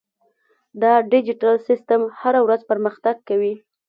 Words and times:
دا 0.81 0.93
ډیجیټل 1.11 1.55
سیستم 1.67 2.01
هره 2.19 2.39
ورځ 2.45 2.61
پرمختګ 2.71 3.15
کوي. 3.27 3.53